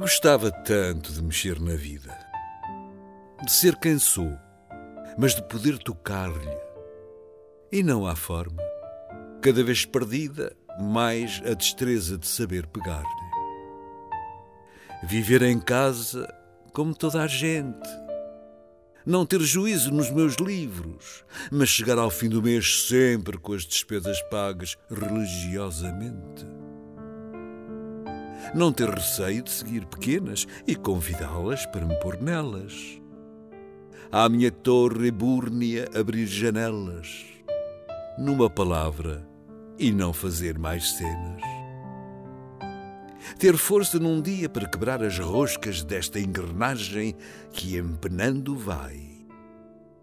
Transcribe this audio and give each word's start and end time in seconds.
Gostava 0.00 0.50
tanto 0.50 1.12
de 1.12 1.22
mexer 1.22 1.60
na 1.60 1.74
vida, 1.74 2.18
de 3.44 3.52
ser 3.52 3.76
quem 3.76 3.98
sou, 3.98 4.32
mas 5.18 5.34
de 5.34 5.42
poder 5.42 5.76
tocar-lhe. 5.76 6.56
E 7.70 7.82
não 7.82 8.06
há 8.06 8.16
forma. 8.16 8.62
Cada 9.42 9.62
vez 9.62 9.84
perdida, 9.84 10.56
mais 10.80 11.42
a 11.44 11.52
destreza 11.52 12.16
de 12.16 12.26
saber 12.26 12.66
pegar-lhe. 12.68 13.06
Viver 15.06 15.42
em 15.42 15.60
casa 15.60 16.26
como 16.72 16.94
toda 16.94 17.20
a 17.20 17.26
gente. 17.26 17.90
Não 19.04 19.26
ter 19.26 19.42
juízo 19.42 19.90
nos 19.90 20.10
meus 20.10 20.36
livros, 20.36 21.26
mas 21.52 21.68
chegar 21.68 21.98
ao 21.98 22.08
fim 22.08 22.30
do 22.30 22.42
mês 22.42 22.86
sempre 22.88 23.36
com 23.36 23.52
as 23.52 23.64
despesas 23.64 24.18
pagas 24.30 24.78
religiosamente 24.88 26.59
não 28.54 28.72
ter 28.72 28.88
receio 28.88 29.42
de 29.42 29.50
seguir 29.50 29.84
pequenas 29.86 30.46
e 30.66 30.74
convidá-las 30.74 31.66
para 31.66 31.84
me 31.84 31.94
pôr 31.96 32.20
nelas. 32.20 33.00
À 34.10 34.28
minha 34.28 34.50
torre 34.50 35.10
búrnia 35.10 35.88
abrir 35.94 36.26
janelas, 36.26 37.24
numa 38.18 38.50
palavra, 38.50 39.26
e 39.78 39.92
não 39.92 40.12
fazer 40.12 40.58
mais 40.58 40.92
cenas. 40.92 41.42
Ter 43.38 43.56
força 43.56 43.98
num 43.98 44.20
dia 44.20 44.48
para 44.48 44.68
quebrar 44.68 45.02
as 45.02 45.18
roscas 45.18 45.82
desta 45.82 46.18
engrenagem 46.18 47.14
que 47.52 47.78
empenando 47.78 48.56
vai. 48.56 49.10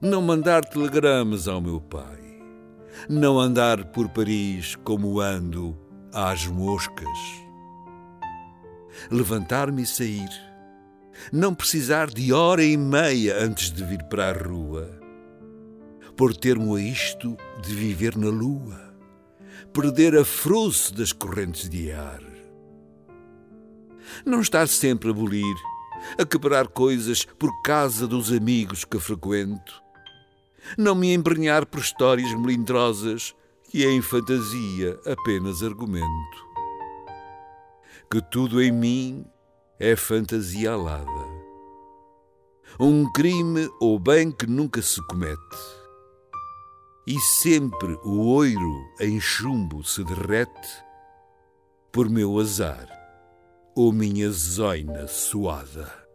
Não 0.00 0.22
mandar 0.22 0.64
telegramas 0.64 1.46
ao 1.46 1.60
meu 1.60 1.80
pai. 1.80 2.18
Não 3.08 3.38
andar 3.38 3.84
por 3.92 4.08
Paris 4.08 4.74
como 4.76 5.20
ando 5.20 5.78
às 6.12 6.46
moscas 6.46 7.49
levantar-me 9.10 9.82
e 9.82 9.86
sair. 9.86 10.28
Não 11.32 11.54
precisar 11.54 12.08
de 12.08 12.32
hora 12.32 12.64
e 12.64 12.76
meia 12.76 13.42
antes 13.42 13.70
de 13.70 13.84
vir 13.84 14.02
para 14.04 14.30
a 14.30 14.32
rua. 14.32 14.90
Por 16.16 16.36
termo 16.36 16.74
a 16.74 16.80
isto 16.80 17.36
de 17.62 17.74
viver 17.74 18.16
na 18.16 18.28
lua. 18.28 18.94
Perder 19.72 20.16
a 20.16 20.24
frouxe 20.24 20.92
das 20.92 21.12
correntes 21.12 21.68
de 21.68 21.92
ar. 21.92 22.22
Não 24.24 24.40
estar 24.40 24.66
sempre 24.66 25.10
a 25.10 25.12
bolir, 25.12 25.56
a 26.18 26.24
quebrar 26.24 26.66
coisas 26.68 27.24
por 27.38 27.50
casa 27.62 28.06
dos 28.06 28.32
amigos 28.32 28.84
que 28.84 28.98
frequento. 28.98 29.80
Não 30.76 30.94
me 30.94 31.12
embrenhar 31.14 31.64
por 31.66 31.80
histórias 31.80 32.32
melindrosas 32.34 33.34
que 33.70 33.86
em 33.86 34.02
fantasia 34.02 34.98
apenas 35.06 35.62
argumento 35.62 36.49
que 38.12 38.20
tudo 38.20 38.60
em 38.60 38.72
mim 38.72 39.24
é 39.78 39.94
fantasia 39.94 40.72
alada. 40.72 41.30
Um 42.78 43.10
crime 43.12 43.70
ou 43.80 44.00
bem 44.00 44.32
que 44.32 44.48
nunca 44.48 44.82
se 44.82 45.00
comete. 45.06 45.38
E 47.06 47.16
sempre 47.20 47.96
o 48.02 48.34
oiro 48.34 48.84
em 48.98 49.20
chumbo 49.20 49.84
se 49.84 50.02
derrete 50.02 50.84
por 51.92 52.10
meu 52.10 52.40
azar 52.40 52.88
ou 53.76 53.92
minha 53.92 54.28
zoina 54.32 55.06
suada. 55.06 56.09